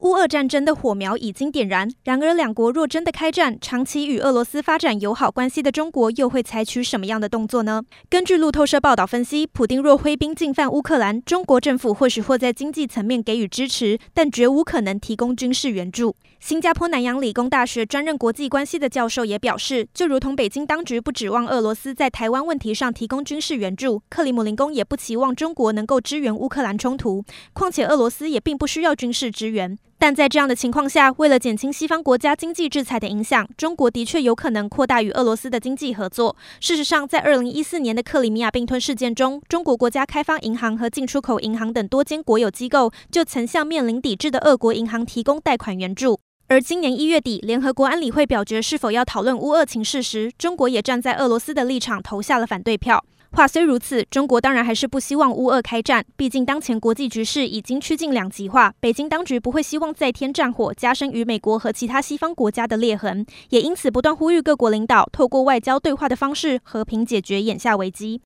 [0.00, 7.82] 乌俄战争的火苗已经点燃，然而两国若真的开战，长期与俄罗斯发展友好关系的中国又会采取什么样的动作呢？
[8.08, 16.16] 根据路透社报道分析，普丁若挥兵进犯乌克兰，中国政府或许会在经济层面给予支持，但绝无可能提供军事援助。
[16.40, 27.22] 新加坡南洋理工大学专任国际关系的教授也表示，就如同北京当局不指望俄罗斯在台湾问题上提供军事援助，克里姆林宫也不期望中国能够支援乌克兰冲突。
[27.52, 29.76] 况且俄罗斯也并不需要军事支援。
[30.00, 36.34] 但在这样的情况下，为了减轻西方国家经济制裁的影响，中国的确有可能扩大与俄罗斯的经济合作。
[36.58, 46.18] 事实上，在二零一四年的克里米亚并吞事件中，中国国家开发银行和进出口银行等多间国有机构就曾向面临抵制的俄国银行提供贷款援助。
[46.50, 53.04] 而今年一月底，联合国安理会表决是否要讨论乌俄情势时，中国也站在俄罗斯的立场投下了反对票。
[53.30, 68.18] 话虽如此，中国当然还是不希望乌俄开战，毕竟当前国际局势已经趋近两极化，北京当局不会希望再添战火，加深与美国和其他西方国家的裂痕，也因此不断呼吁各国领导透过外交对话的方式和平解决眼下危机。